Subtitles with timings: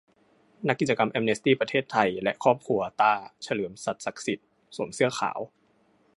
[0.67, 5.39] นักกิจกรรมแอมเนสตี้ ประเทศไทย และครอบครัว"ตาร์"เฉลิม สัตย์ศักดิ์สิทธิ์ สวมเสื้อฮาว